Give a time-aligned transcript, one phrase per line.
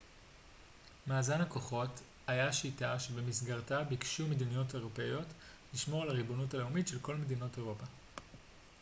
[1.07, 5.27] מאזן הכוחות היה שיטה שבמסגרתה ביקשו מדינות אירופיות
[5.73, 7.85] לשמור על הריבונות הלאומית של כל מדינות אירופה